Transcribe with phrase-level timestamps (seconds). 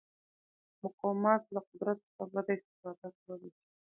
[0.83, 3.61] مقامات له قدرت څخه بده استفاده کولی شي.